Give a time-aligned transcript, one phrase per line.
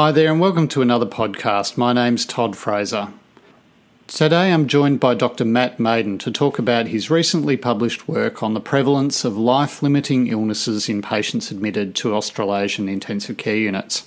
[0.00, 1.76] Hi there, and welcome to another podcast.
[1.76, 3.08] My name's Todd Fraser.
[4.06, 5.44] Today I'm joined by Dr.
[5.44, 10.28] Matt Maiden to talk about his recently published work on the prevalence of life limiting
[10.28, 14.06] illnesses in patients admitted to Australasian intensive care units.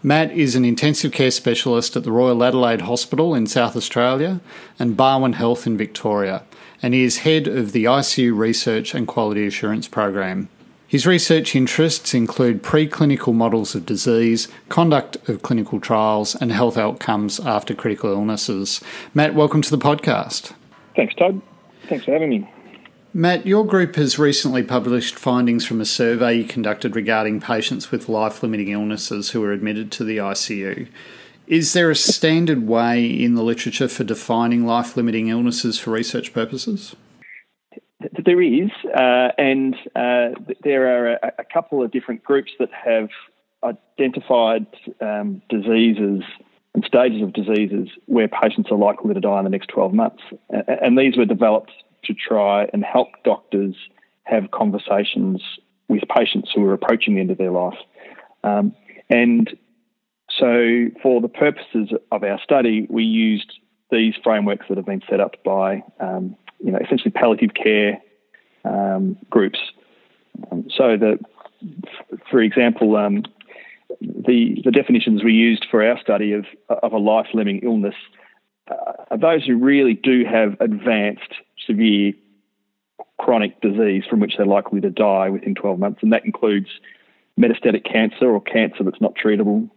[0.00, 4.40] Matt is an intensive care specialist at the Royal Adelaide Hospital in South Australia
[4.78, 6.44] and Barwon Health in Victoria,
[6.80, 10.48] and he is head of the ICU Research and Quality Assurance Program.
[10.94, 17.40] His research interests include preclinical models of disease, conduct of clinical trials, and health outcomes
[17.40, 18.80] after critical illnesses.
[19.12, 20.52] Matt, welcome to the podcast.
[20.94, 21.42] Thanks, Todd.
[21.88, 22.48] Thanks for having me.
[23.12, 28.08] Matt, your group has recently published findings from a survey you conducted regarding patients with
[28.08, 30.86] life limiting illnesses who were admitted to the ICU.
[31.48, 36.32] Is there a standard way in the literature for defining life limiting illnesses for research
[36.32, 36.94] purposes?
[38.24, 40.30] There is, uh, and uh,
[40.62, 43.08] there are a, a, couple of different groups that have
[43.62, 44.66] identified
[45.00, 46.22] um, diseases
[46.74, 50.22] and stages of diseases where patients are likely to die in the next 12 months.
[50.50, 51.72] And these were developed
[52.04, 53.74] to try and help doctors
[54.24, 55.42] have conversations
[55.88, 57.78] with patients who are approaching the end of their life.
[58.42, 58.74] Um,
[59.10, 59.56] and
[60.30, 63.52] so, for the purposes of our study, we used
[63.90, 68.00] these frameworks that have been set up by um, you know, essentially palliative care
[68.64, 69.58] um, groups.
[70.50, 71.18] Um, so, the,
[72.30, 73.24] for example, um,
[74.00, 77.94] the the definitions we used for our study of of a life limiting illness
[78.70, 81.34] uh, are those who really do have advanced
[81.66, 82.12] severe
[83.18, 86.68] chronic disease from which they're likely to die within 12 months, and that includes
[87.38, 89.70] metastatic cancer or cancer that's not treatable.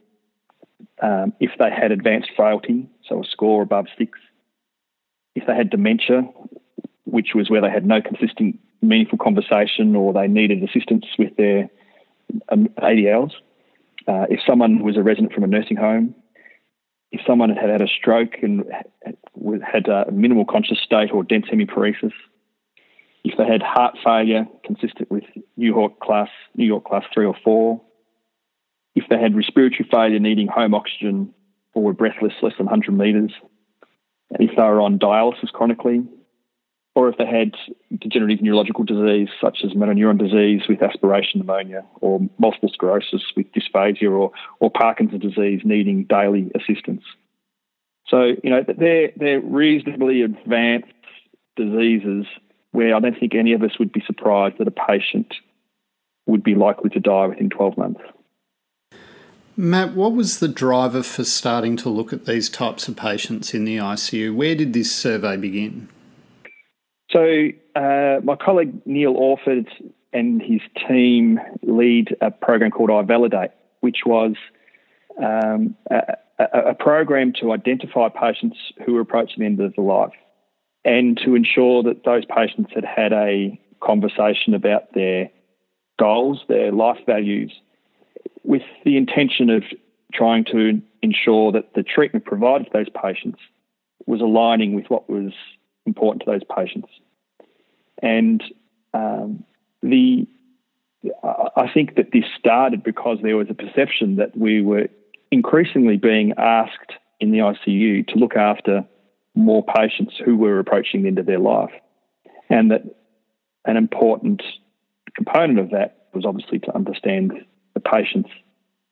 [1.01, 4.17] Um, if they had advanced frailty, so a score above six,
[5.35, 6.27] if they had dementia,
[7.05, 11.69] which was where they had no consistent, meaningful conversation or they needed assistance with their
[12.49, 13.31] um, ADLs.
[14.07, 16.15] Uh, if someone was a resident from a nursing home,
[17.11, 18.63] if someone had had a stroke and
[19.63, 22.13] had a minimal conscious state or dense hemiparesis,
[23.23, 25.23] if they had heart failure consistent with
[25.55, 27.81] New York class New York class three or four,
[28.95, 31.33] if they had respiratory failure needing home oxygen
[31.73, 33.31] or were breathless less than 100 metres,
[34.31, 36.03] if they were on dialysis chronically,
[36.97, 37.53] or if they had
[37.99, 43.45] degenerative neurological disease such as motor neuron disease with aspiration pneumonia, or multiple sclerosis with
[43.51, 47.03] dysphagia, or, or Parkinson's disease needing daily assistance.
[48.07, 50.87] So, you know, they're, they're reasonably advanced
[51.55, 52.25] diseases
[52.71, 55.35] where I don't think any of us would be surprised that a patient
[56.25, 58.01] would be likely to die within 12 months.
[59.55, 63.65] Matt, what was the driver for starting to look at these types of patients in
[63.65, 64.35] the ICU?
[64.35, 65.89] Where did this survey begin?
[67.09, 69.67] So, uh, my colleague Neil Orford
[70.13, 73.51] and his team lead a program called iValidate,
[73.81, 74.35] which was
[75.23, 80.13] um, a, a, program to identify patients who were approaching the end of their life
[80.85, 85.29] and to ensure that those patients had had a conversation about their
[85.99, 87.51] goals, their life values,
[88.43, 89.63] with the intention of
[90.13, 93.39] trying to ensure that the treatment provided to those patients
[94.05, 95.33] was aligning with what was
[95.87, 96.89] important to those patients.
[98.01, 98.43] And
[98.93, 99.43] um,
[99.81, 100.27] the
[101.23, 104.87] I think that this started because there was a perception that we were
[105.31, 108.83] increasingly being asked in the ICU to look after
[109.35, 111.71] more patients who were approaching the end of their life.
[112.49, 112.83] And that
[113.65, 114.41] an important
[115.15, 117.33] component of that was obviously to understand
[117.73, 118.29] the patient's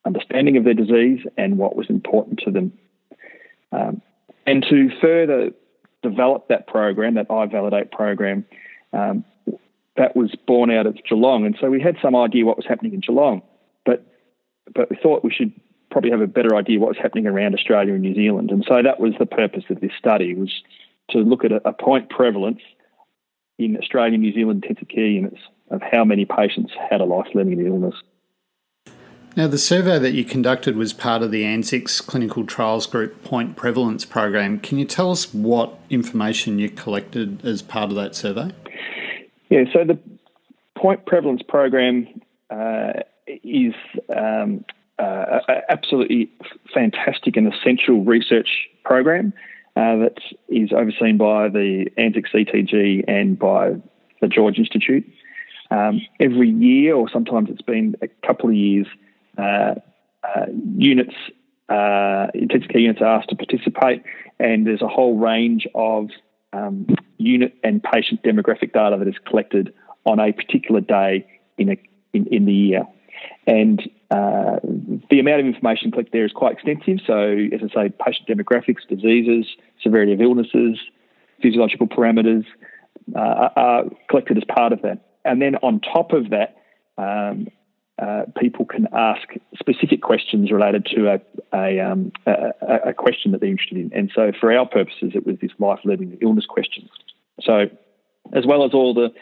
[0.06, 2.72] understanding of their disease and what was important to them.
[3.72, 4.01] Um,
[4.45, 5.51] and to further
[6.10, 8.46] develop that program, that iValidate program,
[8.94, 9.24] um,
[9.98, 11.46] that was born out of Geelong.
[11.46, 13.42] And so we had some idea what was happening in Geelong,
[13.86, 14.06] but,
[14.74, 15.54] but we thought we should
[15.92, 18.52] probably have a better idea what was happening around Australia and New Zealand.
[18.52, 20.52] And so that was the purpose of this study was
[21.12, 22.62] to look at a, a point prevalence
[23.58, 25.40] in Australia and New Zealand intensive care units
[25.72, 27.96] of how many patients had a life-limiting illness.
[29.38, 33.57] Now, the survey that you conducted was part of the ANZICS Clinical Trials Group Point
[33.57, 34.62] Prevalence Program.
[34.62, 38.51] Can you tell us what information you collected as part of that survey?
[39.50, 40.00] Yeah, so the
[40.77, 42.07] Point Prevalence Program
[42.50, 42.94] uh,
[43.27, 43.74] is
[44.15, 44.63] um,
[45.00, 46.31] uh, absolutely
[46.74, 49.33] fantastic and essential research program
[49.75, 50.18] uh, that
[50.48, 53.74] is overseen by the ANZICS CTG and by
[54.21, 55.06] the George Institute.
[55.71, 58.88] Um, every year, or sometimes it's been a couple of years,
[60.78, 61.16] units,
[61.70, 64.04] uh, intensive care units are asked to participate,
[64.40, 66.10] and there's a whole range of
[66.54, 66.88] um,
[67.18, 69.74] unit and patient demographic data that is collected
[70.06, 71.26] on a particular day
[71.58, 71.78] in, a,
[72.14, 72.84] in, in the year.
[73.48, 74.60] And uh,
[75.10, 77.00] the amount of information collected there is quite extensive.
[77.06, 79.48] So, as I say, patient demographics, diseases,
[79.82, 80.80] severity of illnesses,
[81.42, 82.46] physiological parameters
[83.16, 85.00] uh, are collected as part of that.
[85.24, 86.58] And then on top of that,
[86.98, 87.48] um,
[88.01, 89.27] uh, people can ask
[89.57, 91.21] specific questions related to a,
[91.53, 93.92] a, um, a, a, question that they're interested in.
[93.94, 96.89] And so, for our purposes, it was this life, living, illness question.
[97.42, 97.68] So,
[98.33, 99.13] as well as all the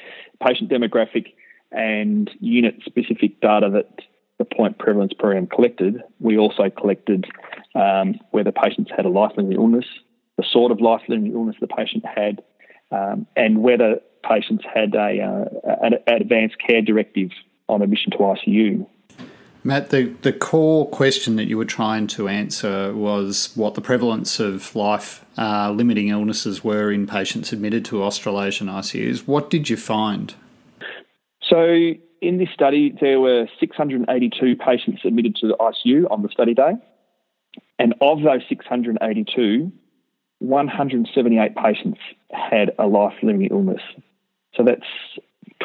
[0.43, 1.33] patient demographic
[1.71, 4.05] and unit specific data that
[4.39, 7.25] the point prevalence program collected, we also collected
[7.75, 9.85] um, whether patients had a life-limiting illness,
[10.37, 12.41] the sort of life-limiting illness the patient had,
[12.91, 17.29] um, and whether patients had a, uh, an, advanced care directive
[17.73, 18.87] on admission to ICU.
[19.65, 24.39] Matt, the, the core question that you were trying to answer was what the prevalence
[24.39, 29.25] of life uh, limiting illnesses were in patients admitted to Australasian ICUs.
[29.25, 30.33] What did you find?
[31.41, 36.53] So, in this study, there were 682 patients admitted to the ICU on the study
[36.53, 36.73] day.
[37.79, 39.71] And of those 682,
[40.39, 41.99] 178 patients
[42.31, 43.81] had a life limiting illness.
[44.55, 44.81] So that's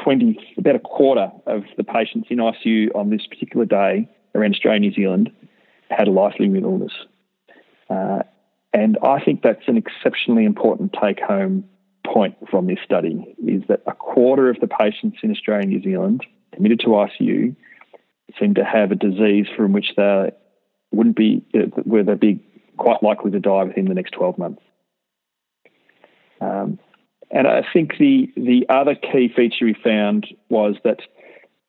[0.03, 4.77] 20, about a quarter of the patients in ICU on this particular day around Australia,
[4.77, 5.31] and New Zealand,
[5.91, 6.93] had a life limiting illness.
[7.89, 8.23] Uh,
[8.73, 11.65] and I think that's an exceptionally important take home
[12.07, 15.83] point from this study is that a quarter of the patients in Australia and New
[15.83, 17.55] Zealand admitted to ICU
[18.39, 20.31] seem to have a disease from which they
[20.91, 21.45] wouldn't be,
[21.85, 22.45] where they'd be
[22.77, 24.63] quite likely to die within the next 12 months.
[26.41, 26.79] Um,
[27.31, 31.01] and I think the the other key feature we found was that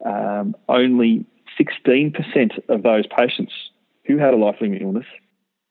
[0.05, 1.25] um, only
[1.59, 3.51] 16% of those patients
[4.05, 5.05] who had a life-limiting illness,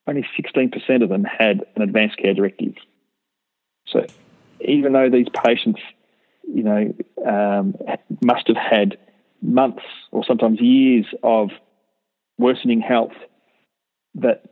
[0.07, 2.75] only 16% of them had an advanced care directive.
[3.87, 4.05] So
[4.61, 5.81] even though these patients,
[6.47, 6.95] you know,
[7.27, 7.75] um,
[8.21, 8.99] must have had
[9.41, 11.51] months or sometimes years of
[12.37, 13.13] worsening health,
[14.17, 14.45] that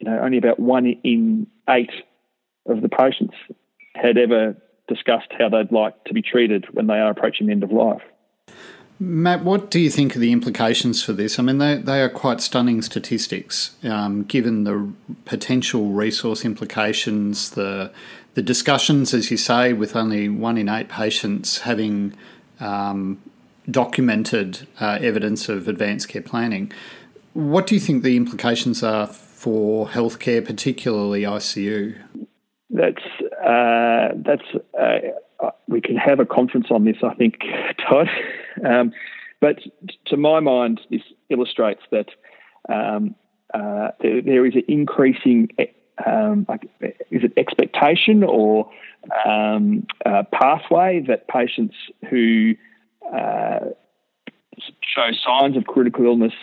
[0.00, 1.92] you know only about one in eight
[2.66, 3.34] of the patients
[3.94, 4.56] had ever
[4.88, 8.02] discussed how they'd like to be treated when they are approaching the end of life.
[8.98, 11.38] Matt, what do you think are the implications for this?
[11.38, 14.92] I mean, they, they are quite stunning statistics, um, given the
[15.24, 17.92] potential resource implications, the
[18.34, 22.14] the discussions, as you say, with only one in eight patients having
[22.60, 23.20] um,
[23.70, 26.72] documented uh, evidence of advanced care planning.
[27.34, 31.98] What do you think the implications are for healthcare, particularly ICU?
[32.70, 33.02] That's
[33.44, 34.42] uh, that's
[34.78, 37.40] uh, we can have a conference on this, I think,
[37.88, 38.08] Todd.
[38.64, 38.92] Um,
[39.40, 39.58] but
[40.06, 42.10] to my mind, this illustrates that
[42.68, 43.14] um,
[43.52, 45.48] uh, there, there is an increasing,
[46.06, 46.46] um,
[47.10, 48.70] is it expectation or
[49.26, 49.86] um,
[50.32, 51.74] pathway that patients
[52.08, 52.54] who
[53.12, 53.58] uh,
[54.82, 56.34] show signs of critical illness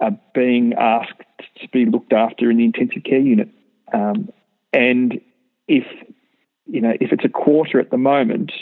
[0.00, 1.12] are being asked
[1.60, 3.48] to be looked after in the intensive care unit.
[3.92, 4.30] Um,
[4.72, 5.20] and
[5.68, 5.84] if
[6.70, 8.52] you know if it's a quarter at the moment,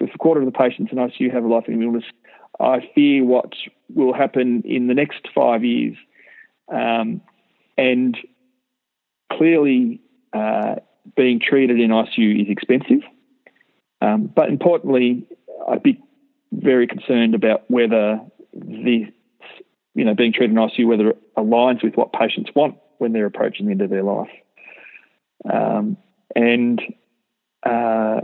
[0.00, 2.04] if a quarter of the patients in ICU have a life-threatening illness,
[2.58, 3.52] I fear what
[3.94, 5.96] will happen in the next five years.
[6.72, 7.20] Um,
[7.76, 8.16] and
[9.32, 10.00] clearly,
[10.32, 10.76] uh,
[11.16, 13.02] being treated in ICU is expensive.
[14.00, 15.26] Um, but importantly,
[15.68, 16.02] I'd be
[16.52, 18.20] very concerned about whether
[18.52, 19.06] the
[19.94, 23.26] you know being treated in ICU whether it aligns with what patients want when they're
[23.26, 24.30] approaching the end of their life.
[25.50, 25.96] Um,
[26.34, 26.80] and
[27.62, 28.20] uh,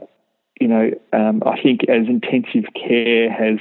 [0.61, 3.59] you know, um, I think as intensive care has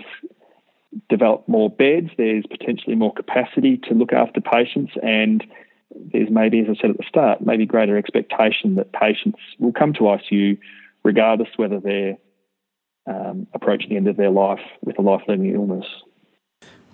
[1.09, 5.43] developed more beds, there's potentially more capacity to look after patients, and
[6.13, 9.93] there's maybe, as I said at the start, maybe greater expectation that patients will come
[9.93, 10.57] to ICU
[11.03, 12.17] regardless whether they're
[13.07, 15.85] um, approaching the end of their life with a life-limiting illness.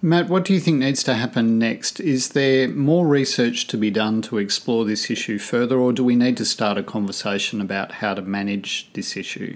[0.03, 2.00] Matt, what do you think needs to happen next?
[2.00, 6.15] Is there more research to be done to explore this issue further, or do we
[6.15, 9.55] need to start a conversation about how to manage this issue?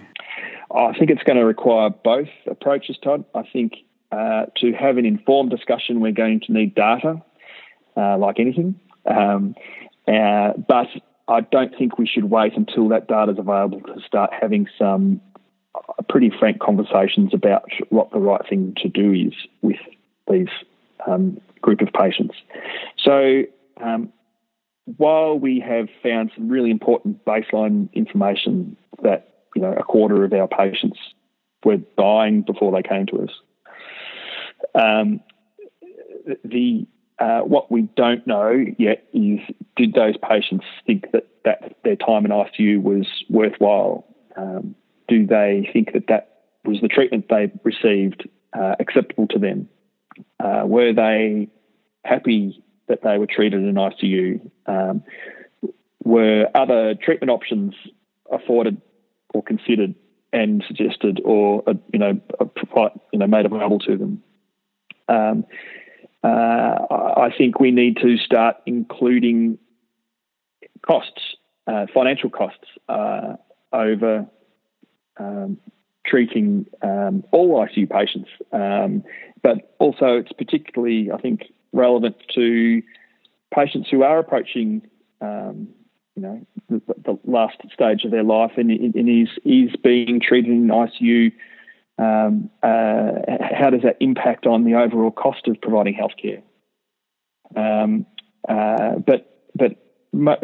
[0.70, 3.25] I think it's going to require both approaches, Todd.
[3.34, 3.74] I think
[4.12, 7.24] uh, to have an informed discussion, we're going to need data,
[7.98, 8.80] uh, like anything.
[9.08, 9.56] Um,
[10.08, 10.90] uh, but
[11.28, 15.22] I don't think we should wait until that data is available to start having some
[15.74, 19.34] uh, pretty frank conversations about what the right thing to do is
[19.64, 19.80] with
[20.29, 20.48] these
[21.08, 22.36] um, group of patients.
[23.03, 23.44] So,
[23.82, 24.12] um,
[24.98, 30.34] while we have found some really important baseline information that you know a quarter of
[30.34, 31.00] our patients
[31.63, 33.32] were dying before they came to us,
[34.75, 35.22] um,
[36.44, 36.86] the
[37.20, 39.39] uh, what we don't know yet is
[39.77, 44.05] did those patients think that, that their time in ICU was worthwhile?
[44.36, 44.75] Um,
[45.08, 49.70] do they think that that was the treatment they received uh, acceptable to them?
[50.39, 51.50] Uh, were they
[52.03, 54.51] happy that they were treated in ICU?
[54.65, 55.03] Um,
[56.03, 57.74] were other treatment options
[58.31, 58.81] afforded
[59.34, 59.95] or considered
[60.31, 62.19] and suggested, or uh, you know,
[63.12, 64.24] you know, made available to them?
[65.07, 65.45] Um,
[66.24, 69.57] uh, I think we need to start including
[70.86, 71.36] costs,
[71.67, 73.36] uh, financial costs, uh,
[73.72, 74.27] over
[75.17, 75.57] um,
[76.06, 78.30] treating um, all ICU patients.
[78.52, 79.04] Um,
[79.42, 82.82] but also, it's particularly, I think, relevant to
[83.54, 84.82] patients who are approaching,
[85.22, 85.70] um,
[86.16, 90.52] you know, the, the, last stage of their life and, and is is being treated
[90.52, 91.32] in ICU.
[91.98, 93.12] Um, uh,
[93.52, 96.42] how does that impact on the overall cost of providing healthcare?
[97.56, 98.06] Um,
[98.50, 99.78] uh, but but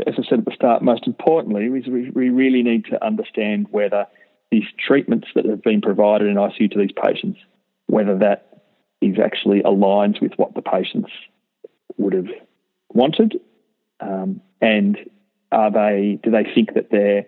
[0.08, 4.08] as I said at the start, most importantly, we, we really need to understand whether
[4.52, 7.40] these treatments that have been provided in ICU to these patients,
[7.88, 8.64] whether that
[9.02, 11.10] is actually aligns with what the patients
[11.98, 12.28] would have
[12.94, 13.40] wanted,
[14.02, 14.98] um, and
[15.52, 17.26] are they do they think that their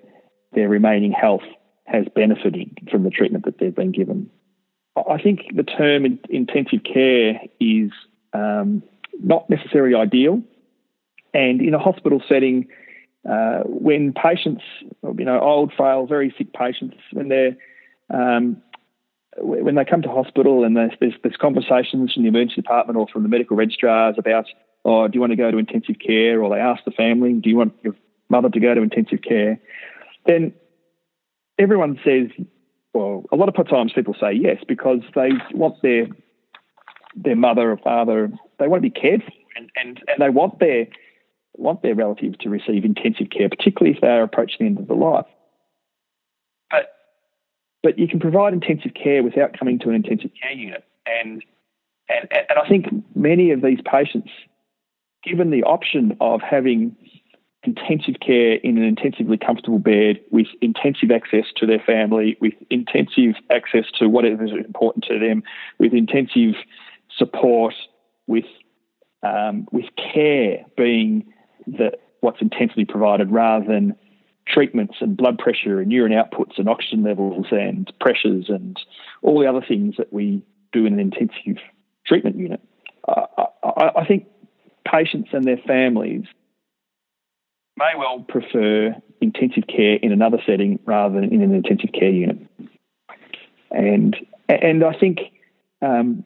[0.53, 1.43] their remaining health
[1.85, 4.29] has benefited from the treatment that they've been given?
[4.95, 7.91] I think the term intensive care is
[8.33, 8.83] um,
[9.23, 10.41] not necessarily ideal,
[11.33, 12.67] and in a hospital setting
[13.29, 14.63] uh, when patients,
[15.17, 17.55] you know, old, frail, very sick patients, when they're
[18.09, 18.61] um,
[19.37, 23.07] when they come to hospital and there's, there's, there's, conversations from the emergency department or
[23.07, 24.45] from the medical registrars about,
[24.85, 26.43] oh, do you want to go to intensive care?
[26.43, 27.95] Or they ask the family, do you want your
[28.29, 29.59] mother to go to intensive care?
[30.27, 30.53] Then
[31.57, 32.29] everyone says,
[32.93, 36.07] well, a lot of times people say yes because they want their
[37.15, 40.59] their mother or father, they want to be cared for and, and, and they want
[40.59, 40.87] their
[41.55, 44.87] want their relatives to receive intensive care, particularly if they are approaching the end of
[44.87, 45.25] their life.
[46.69, 46.89] But
[47.81, 51.43] but you can provide intensive care without coming to an intensive care unit, and
[52.09, 54.29] and and I think many of these patients,
[55.23, 56.95] given the option of having
[57.63, 63.35] intensive care in an intensively comfortable bed with intensive access to their family, with intensive
[63.49, 65.43] access to whatever is important to them,
[65.79, 66.55] with intensive
[67.17, 67.73] support,
[68.27, 68.45] with
[69.23, 71.25] um, with care being
[71.67, 71.91] the,
[72.21, 73.95] what's intensively provided rather than
[74.47, 78.77] treatments and blood pressure and urine outputs and oxygen levels and pressures and
[79.21, 81.61] all the other things that we do in an intensive
[82.05, 82.61] treatment unit.
[83.07, 84.27] I, I think
[84.85, 86.25] patients and their families
[87.77, 92.37] may well prefer intensive care in another setting rather than in an intensive care unit.
[93.71, 94.15] And
[94.49, 95.19] and I think
[95.81, 96.23] um,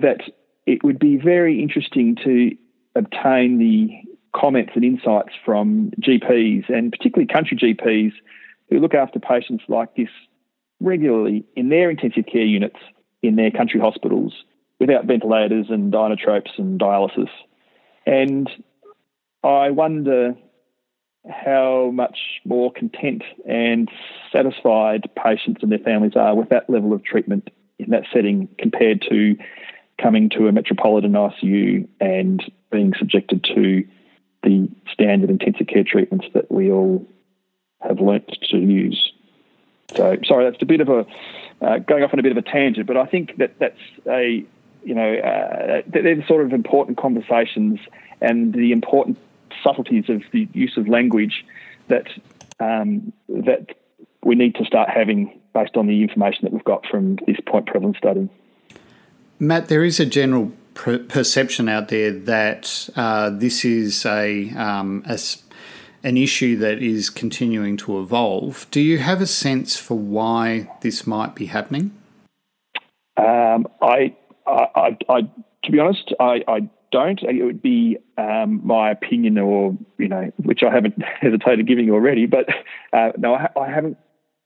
[0.00, 0.22] that
[0.66, 2.56] it would be very interesting to
[2.96, 8.12] obtain the comments and insights from GPs and particularly country GPs
[8.70, 10.08] who look after patients like this
[10.80, 12.78] regularly in their intensive care units
[13.22, 14.32] in their country hospitals
[14.78, 17.30] without ventilators and inotropes and dialysis.
[18.06, 18.48] And
[19.42, 20.36] I wonder
[21.28, 23.90] how much more content and
[24.32, 29.04] satisfied patients and their families are with that level of treatment in that setting compared
[29.10, 29.36] to
[30.00, 33.84] coming to a metropolitan ICU and being subjected to
[34.48, 37.06] the standard intensive care treatments that we all
[37.80, 39.12] have learnt to use.
[39.94, 41.06] So, sorry, that's a bit of a
[41.60, 44.44] uh, going off on a bit of a tangent, but I think that that's a
[44.84, 47.78] you know uh, they're the sort of important conversations
[48.20, 49.18] and the important
[49.62, 51.44] subtleties of the use of language
[51.88, 52.08] that
[52.60, 53.76] um, that
[54.24, 57.66] we need to start having based on the information that we've got from this point
[57.66, 58.28] prevalence study.
[59.38, 65.02] Matt, there is a general per- perception out there that uh, this is a, um,
[65.06, 65.18] a,
[66.02, 68.66] an issue that is continuing to evolve.
[68.70, 71.90] Do you have a sense for why this might be happening?
[73.16, 74.14] Um, I,
[74.46, 75.22] I, I,
[75.64, 77.20] to be honest, I, I don't.
[77.22, 82.26] It would be um, my opinion, or you know, which I haven't hesitated giving already.
[82.26, 82.46] But
[82.92, 83.98] uh, no, I, I, haven't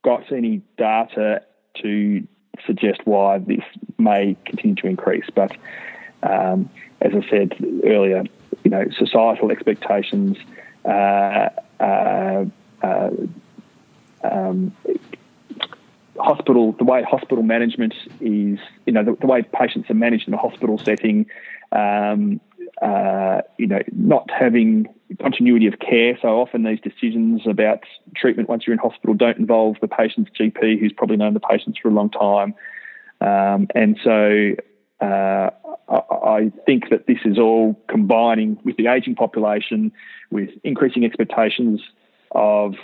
[0.03, 1.43] got any data
[1.83, 2.27] to
[2.67, 3.63] suggest why this
[3.99, 5.27] may continue to increase.
[5.35, 5.53] But
[6.23, 8.25] um, as I said earlier,
[8.65, 10.37] you know, societal expectations,
[10.85, 11.49] uh,
[11.81, 12.45] uh,
[12.83, 13.11] uh,
[14.25, 14.73] um,
[16.19, 20.35] hospital, the way hospital management is, you know, the, the, way patients are managed in
[20.35, 21.27] a hospital setting,
[21.73, 22.41] um,
[22.81, 24.87] uh, you know, not having
[25.21, 26.19] continuity of care.
[26.23, 27.81] So often these decisions about
[28.15, 31.79] treatment once you're in hospital don't involve the patient's GP, who's probably known the patients
[31.79, 32.55] for a long time.
[33.21, 34.55] Um, and so
[35.03, 35.51] uh,
[35.89, 39.93] I think that this is all combining with the aging population,
[40.31, 41.81] with increasing expectations
[42.31, 42.75] of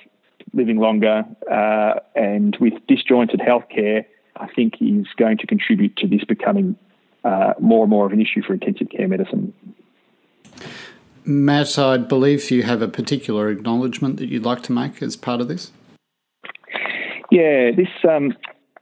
[0.53, 4.05] living longer, uh, and with disjointed healthcare.
[4.37, 6.77] I think is going to contribute to this becoming
[7.25, 9.53] uh, more and more of an issue for intensive care medicine.
[11.25, 15.41] Matt, I believe you have a particular acknowledgement that you'd like to make as part
[15.41, 15.73] of this.
[17.31, 18.35] Yeah, this um,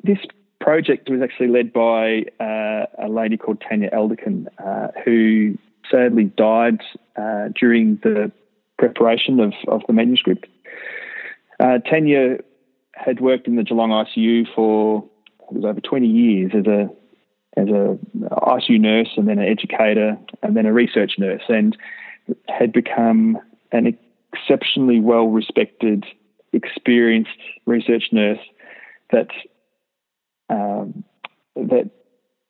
[0.05, 0.19] this
[0.67, 5.57] project was actually led by uh, a lady called Tanya Elderkin, uh, who
[5.89, 6.81] sadly died
[7.15, 8.33] uh, during the
[8.77, 10.49] preparation of, of the manuscript.
[11.61, 12.39] Uh, Tanya
[12.95, 15.05] had worked in the Geelong ICU for
[15.49, 16.91] it was over 20 years as a
[17.57, 17.97] as a
[18.33, 21.77] ICU nurse and then an educator and then a research nurse and
[22.49, 23.39] had become
[23.71, 23.97] an
[24.33, 26.05] exceptionally well respected,
[26.53, 28.41] experienced research nurse
[29.13, 29.29] that
[30.49, 31.05] um,
[31.55, 31.91] that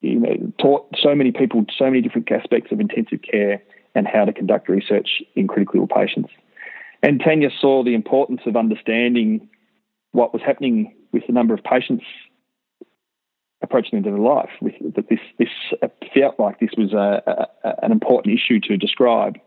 [0.00, 3.62] you know taught so many people so many different aspects of intensive care
[3.94, 6.30] and how to conduct research in critically ill patients.
[7.02, 9.48] And Tanya saw the importance of understanding
[10.12, 12.04] what was happening with the number of patients
[13.62, 14.50] approaching the end of their life.
[14.60, 15.48] With that, this this
[16.14, 19.38] felt like this was a, a, an important issue to describe,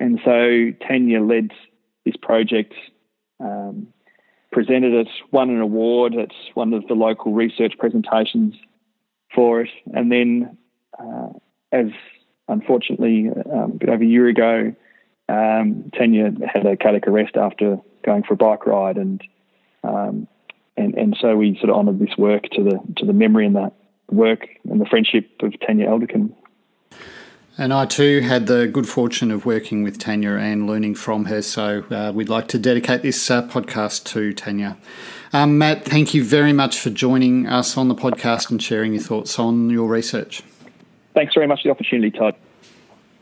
[0.00, 1.50] and so Tanya led
[2.04, 2.74] this project,
[3.40, 3.88] um,
[4.50, 8.54] presented it, won an award at one of the local research presentations
[9.34, 10.56] for it, and then,
[10.98, 11.28] uh,
[11.70, 11.86] as
[12.48, 14.74] unfortunately um, a bit over a year ago,
[15.28, 19.22] um, Tanya had a cardiac arrest after going for a bike ride, and
[19.84, 20.26] um,
[20.76, 23.54] and and so we sort of honoured this work to the to the memory and
[23.54, 23.70] the
[24.10, 26.32] work and the friendship of Tanya Elderkin.
[27.60, 31.42] And I too had the good fortune of working with Tanya and learning from her.
[31.42, 34.76] So uh, we'd like to dedicate this uh, podcast to Tanya.
[35.32, 39.02] Um, Matt, thank you very much for joining us on the podcast and sharing your
[39.02, 40.42] thoughts on your research.
[41.14, 42.36] Thanks very much for the opportunity, Todd.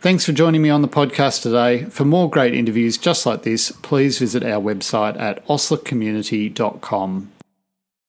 [0.01, 1.85] Thanks for joining me on the podcast today.
[1.85, 7.33] For more great interviews just like this, please visit our website at oslercommunity.com.